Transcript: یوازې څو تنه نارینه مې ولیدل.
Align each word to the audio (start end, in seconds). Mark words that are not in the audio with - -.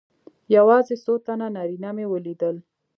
یوازې 0.55 0.95
څو 1.03 1.13
تنه 1.25 1.47
نارینه 1.55 1.89
مې 1.95 2.05
ولیدل. 2.07 2.55